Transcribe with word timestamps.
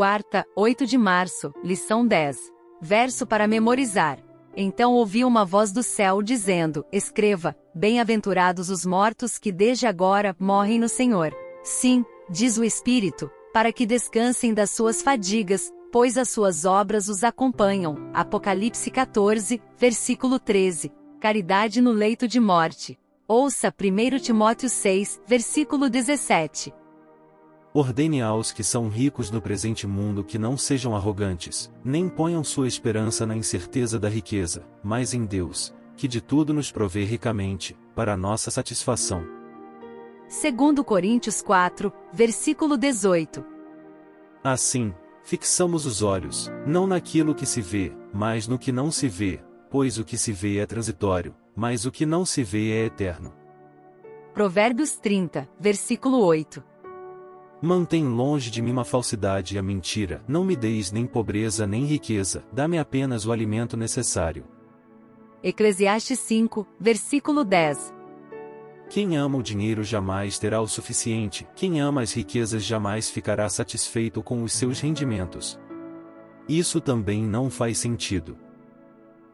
Quarta, 0.00 0.46
8 0.56 0.86
de 0.86 0.96
março, 0.96 1.52
lição 1.62 2.06
10. 2.06 2.38
Verso 2.80 3.26
para 3.26 3.46
memorizar. 3.46 4.18
Então 4.56 4.94
ouvi 4.94 5.26
uma 5.26 5.44
voz 5.44 5.72
do 5.72 5.82
céu 5.82 6.22
dizendo: 6.22 6.86
Escreva: 6.90 7.54
Bem-aventurados 7.74 8.70
os 8.70 8.86
mortos 8.86 9.36
que 9.36 9.52
desde 9.52 9.86
agora 9.86 10.34
morrem 10.40 10.78
no 10.78 10.88
Senhor. 10.88 11.36
Sim, 11.62 12.02
diz 12.30 12.56
o 12.56 12.64
Espírito, 12.64 13.30
para 13.52 13.70
que 13.74 13.84
descansem 13.84 14.54
das 14.54 14.70
suas 14.70 15.02
fadigas, 15.02 15.70
pois 15.92 16.16
as 16.16 16.30
suas 16.30 16.64
obras 16.64 17.06
os 17.08 17.22
acompanham. 17.22 17.96
Apocalipse 18.14 18.90
14, 18.90 19.60
versículo 19.76 20.38
13. 20.38 20.90
Caridade 21.20 21.82
no 21.82 21.92
leito 21.92 22.26
de 22.26 22.40
morte. 22.40 22.98
Ouça 23.28 23.68
1 23.68 24.18
Timóteo 24.18 24.70
6, 24.70 25.20
versículo 25.26 25.90
17. 25.90 26.72
Ordene 27.72 28.20
aos 28.20 28.50
que 28.50 28.64
são 28.64 28.88
ricos 28.88 29.30
no 29.30 29.40
presente 29.40 29.86
mundo 29.86 30.24
que 30.24 30.36
não 30.36 30.56
sejam 30.56 30.96
arrogantes, 30.96 31.72
nem 31.84 32.08
ponham 32.08 32.42
sua 32.42 32.66
esperança 32.66 33.24
na 33.24 33.36
incerteza 33.36 33.96
da 33.96 34.08
riqueza, 34.08 34.66
mas 34.82 35.14
em 35.14 35.24
Deus, 35.24 35.72
que 35.96 36.08
de 36.08 36.20
tudo 36.20 36.52
nos 36.52 36.72
provê 36.72 37.04
ricamente, 37.04 37.76
para 37.94 38.16
nossa 38.16 38.50
satisfação. 38.50 39.24
Segundo 40.26 40.82
Coríntios 40.82 41.40
4, 41.40 41.92
versículo 42.12 42.76
18. 42.76 43.44
Assim, 44.42 44.92
fixamos 45.22 45.86
os 45.86 46.02
olhos, 46.02 46.50
não 46.66 46.88
naquilo 46.88 47.36
que 47.36 47.46
se 47.46 47.60
vê, 47.60 47.92
mas 48.12 48.48
no 48.48 48.58
que 48.58 48.72
não 48.72 48.90
se 48.90 49.06
vê, 49.06 49.40
pois 49.70 49.96
o 49.96 50.04
que 50.04 50.18
se 50.18 50.32
vê 50.32 50.58
é 50.58 50.66
transitório, 50.66 51.36
mas 51.54 51.84
o 51.84 51.92
que 51.92 52.04
não 52.04 52.26
se 52.26 52.42
vê 52.42 52.72
é 52.72 52.86
eterno. 52.86 53.32
Provérbios 54.34 54.96
30, 54.96 55.48
versículo 55.58 56.18
8. 56.18 56.69
Mantém 57.62 58.04
longe 58.04 58.50
de 58.50 58.62
mim 58.62 58.78
a 58.78 58.84
falsidade 58.84 59.54
e 59.54 59.58
a 59.58 59.62
mentira, 59.62 60.22
não 60.26 60.42
me 60.42 60.56
deis 60.56 60.90
nem 60.90 61.06
pobreza 61.06 61.66
nem 61.66 61.84
riqueza, 61.84 62.42
dá-me 62.50 62.78
apenas 62.78 63.26
o 63.26 63.32
alimento 63.32 63.76
necessário. 63.76 64.44
Eclesiastes 65.42 66.18
5, 66.20 66.66
versículo 66.78 67.44
10. 67.44 67.94
Quem 68.88 69.16
ama 69.16 69.38
o 69.38 69.42
dinheiro 69.42 69.84
jamais 69.84 70.38
terá 70.38 70.60
o 70.60 70.66
suficiente, 70.66 71.46
quem 71.54 71.80
ama 71.80 72.00
as 72.00 72.12
riquezas 72.14 72.64
jamais 72.64 73.10
ficará 73.10 73.48
satisfeito 73.48 74.22
com 74.22 74.42
os 74.42 74.52
seus 74.54 74.80
rendimentos. 74.80 75.60
Isso 76.48 76.80
também 76.80 77.22
não 77.22 77.50
faz 77.50 77.76
sentido. 77.78 78.38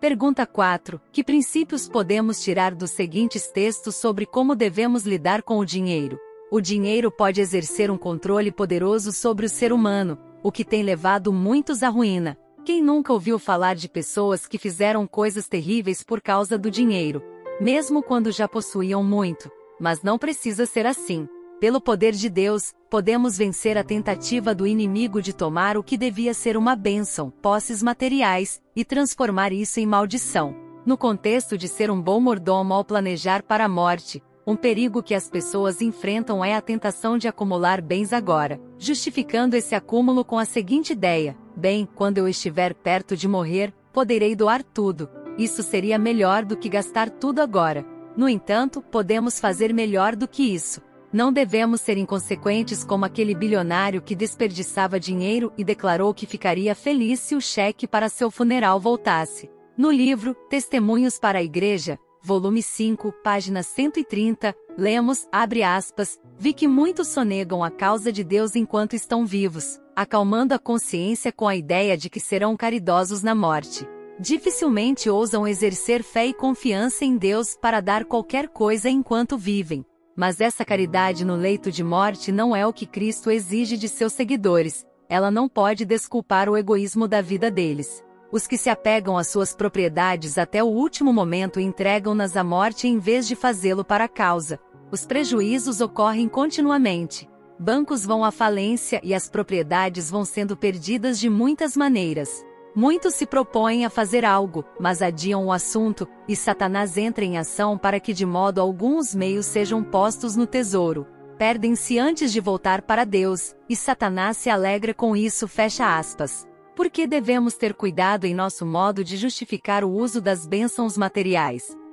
Pergunta 0.00 0.46
4. 0.46 1.00
Que 1.12 1.22
princípios 1.22 1.88
podemos 1.88 2.42
tirar 2.42 2.74
dos 2.74 2.90
seguintes 2.90 3.46
textos 3.48 3.94
sobre 3.96 4.26
como 4.26 4.56
devemos 4.56 5.04
lidar 5.04 5.42
com 5.42 5.58
o 5.58 5.64
dinheiro? 5.64 6.18
O 6.54 6.60
dinheiro 6.60 7.10
pode 7.10 7.40
exercer 7.40 7.90
um 7.90 7.98
controle 7.98 8.52
poderoso 8.52 9.10
sobre 9.10 9.44
o 9.44 9.48
ser 9.48 9.72
humano, 9.72 10.16
o 10.40 10.52
que 10.52 10.64
tem 10.64 10.84
levado 10.84 11.32
muitos 11.32 11.82
à 11.82 11.88
ruína. 11.88 12.38
Quem 12.64 12.80
nunca 12.80 13.12
ouviu 13.12 13.40
falar 13.40 13.74
de 13.74 13.88
pessoas 13.88 14.46
que 14.46 14.56
fizeram 14.56 15.04
coisas 15.04 15.48
terríveis 15.48 16.04
por 16.04 16.20
causa 16.20 16.56
do 16.56 16.70
dinheiro, 16.70 17.20
mesmo 17.60 18.04
quando 18.04 18.30
já 18.30 18.46
possuíam 18.46 19.02
muito? 19.02 19.50
Mas 19.80 20.04
não 20.04 20.16
precisa 20.16 20.64
ser 20.64 20.86
assim. 20.86 21.26
Pelo 21.58 21.80
poder 21.80 22.12
de 22.12 22.30
Deus, 22.30 22.72
podemos 22.88 23.36
vencer 23.36 23.76
a 23.76 23.82
tentativa 23.82 24.54
do 24.54 24.64
inimigo 24.64 25.20
de 25.20 25.32
tomar 25.32 25.76
o 25.76 25.82
que 25.82 25.96
devia 25.96 26.32
ser 26.32 26.56
uma 26.56 26.76
bênção, 26.76 27.32
posses 27.42 27.82
materiais, 27.82 28.62
e 28.76 28.84
transformar 28.84 29.52
isso 29.52 29.80
em 29.80 29.86
maldição. 29.86 30.54
No 30.86 30.96
contexto 30.96 31.58
de 31.58 31.66
ser 31.66 31.90
um 31.90 32.00
bom 32.00 32.20
mordomo 32.20 32.74
ao 32.74 32.84
planejar 32.84 33.42
para 33.42 33.64
a 33.64 33.68
morte, 33.68 34.22
um 34.46 34.56
perigo 34.56 35.02
que 35.02 35.14
as 35.14 35.30
pessoas 35.30 35.80
enfrentam 35.80 36.44
é 36.44 36.54
a 36.54 36.60
tentação 36.60 37.16
de 37.16 37.26
acumular 37.26 37.80
bens 37.80 38.12
agora, 38.12 38.60
justificando 38.78 39.56
esse 39.56 39.74
acúmulo 39.74 40.24
com 40.24 40.38
a 40.38 40.44
seguinte 40.44 40.92
ideia: 40.92 41.36
bem, 41.56 41.88
quando 41.94 42.18
eu 42.18 42.28
estiver 42.28 42.74
perto 42.74 43.16
de 43.16 43.26
morrer, 43.26 43.72
poderei 43.92 44.36
doar 44.36 44.62
tudo. 44.62 45.08
Isso 45.38 45.62
seria 45.62 45.98
melhor 45.98 46.44
do 46.44 46.56
que 46.56 46.68
gastar 46.68 47.10
tudo 47.10 47.40
agora. 47.40 47.84
No 48.16 48.28
entanto, 48.28 48.80
podemos 48.80 49.40
fazer 49.40 49.72
melhor 49.72 50.14
do 50.14 50.28
que 50.28 50.42
isso. 50.42 50.80
Não 51.12 51.32
devemos 51.32 51.80
ser 51.80 51.96
inconsequentes 51.96 52.84
como 52.84 53.04
aquele 53.04 53.34
bilionário 53.34 54.02
que 54.02 54.16
desperdiçava 54.16 54.98
dinheiro 54.98 55.52
e 55.56 55.64
declarou 55.64 56.12
que 56.12 56.26
ficaria 56.26 56.74
feliz 56.74 57.20
se 57.20 57.34
o 57.34 57.40
cheque 57.40 57.86
para 57.86 58.08
seu 58.08 58.30
funeral 58.30 58.80
voltasse. 58.80 59.48
No 59.76 59.90
livro 59.90 60.34
Testemunhos 60.48 61.18
para 61.18 61.38
a 61.38 61.42
Igreja, 61.42 61.98
volume 62.24 62.62
5, 62.62 63.12
página 63.22 63.62
130, 63.62 64.56
lemos, 64.78 65.28
abre 65.30 65.62
aspas, 65.62 66.18
vi 66.38 66.54
que 66.54 66.66
muitos 66.66 67.08
sonegam 67.08 67.62
a 67.62 67.70
causa 67.70 68.10
de 68.10 68.24
Deus 68.24 68.56
enquanto 68.56 68.96
estão 68.96 69.26
vivos, 69.26 69.78
acalmando 69.94 70.54
a 70.54 70.58
consciência 70.58 71.30
com 71.30 71.46
a 71.46 71.54
ideia 71.54 71.98
de 71.98 72.08
que 72.08 72.18
serão 72.18 72.56
caridosos 72.56 73.22
na 73.22 73.34
morte. 73.34 73.86
Dificilmente 74.18 75.10
ousam 75.10 75.46
exercer 75.46 76.02
fé 76.02 76.26
e 76.26 76.32
confiança 76.32 77.04
em 77.04 77.18
Deus 77.18 77.58
para 77.60 77.82
dar 77.82 78.06
qualquer 78.06 78.48
coisa 78.48 78.88
enquanto 78.88 79.36
vivem. 79.36 79.84
Mas 80.16 80.40
essa 80.40 80.64
caridade 80.64 81.24
no 81.26 81.36
leito 81.36 81.70
de 81.70 81.84
morte 81.84 82.32
não 82.32 82.56
é 82.56 82.66
o 82.66 82.72
que 82.72 82.86
Cristo 82.86 83.30
exige 83.30 83.76
de 83.76 83.88
seus 83.88 84.14
seguidores, 84.14 84.86
ela 85.10 85.30
não 85.30 85.46
pode 85.48 85.84
desculpar 85.84 86.48
o 86.48 86.56
egoísmo 86.56 87.06
da 87.06 87.20
vida 87.20 87.50
deles. 87.50 88.02
Os 88.34 88.48
que 88.48 88.58
se 88.58 88.68
apegam 88.68 89.16
às 89.16 89.28
suas 89.28 89.54
propriedades 89.54 90.38
até 90.38 90.60
o 90.60 90.66
último 90.66 91.12
momento 91.12 91.60
entregam-nas 91.60 92.36
à 92.36 92.42
morte 92.42 92.88
em 92.88 92.98
vez 92.98 93.28
de 93.28 93.36
fazê-lo 93.36 93.84
para 93.84 94.06
a 94.06 94.08
causa. 94.08 94.58
Os 94.90 95.06
prejuízos 95.06 95.80
ocorrem 95.80 96.28
continuamente. 96.28 97.30
Bancos 97.60 98.04
vão 98.04 98.24
à 98.24 98.32
falência 98.32 99.00
e 99.04 99.14
as 99.14 99.30
propriedades 99.30 100.10
vão 100.10 100.24
sendo 100.24 100.56
perdidas 100.56 101.20
de 101.20 101.30
muitas 101.30 101.76
maneiras. 101.76 102.44
Muitos 102.74 103.14
se 103.14 103.24
propõem 103.24 103.84
a 103.84 103.88
fazer 103.88 104.24
algo, 104.24 104.64
mas 104.80 105.00
adiam 105.00 105.46
o 105.46 105.52
assunto, 105.52 106.04
e 106.26 106.34
Satanás 106.34 106.98
entra 106.98 107.24
em 107.24 107.38
ação 107.38 107.78
para 107.78 108.00
que 108.00 108.12
de 108.12 108.26
modo 108.26 108.60
algum 108.60 108.98
os 108.98 109.14
meios 109.14 109.46
sejam 109.46 109.80
postos 109.80 110.34
no 110.34 110.44
tesouro. 110.44 111.06
Perdem-se 111.38 112.00
antes 112.00 112.32
de 112.32 112.40
voltar 112.40 112.82
para 112.82 113.04
Deus, 113.04 113.54
e 113.68 113.76
Satanás 113.76 114.38
se 114.38 114.50
alegra 114.50 114.92
com 114.92 115.14
isso. 115.14 115.46
Fecha 115.46 115.96
aspas. 115.96 116.44
Por 116.74 116.90
que 116.90 117.06
devemos 117.06 117.54
ter 117.54 117.72
cuidado 117.72 118.24
em 118.24 118.34
nosso 118.34 118.66
modo 118.66 119.04
de 119.04 119.16
justificar 119.16 119.84
o 119.84 119.90
uso 119.90 120.20
das 120.20 120.44
bênçãos 120.44 120.98
materiais? 120.98 121.83